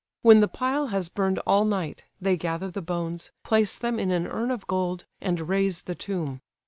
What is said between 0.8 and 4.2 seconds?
has burned all night, they gather the bones, place them in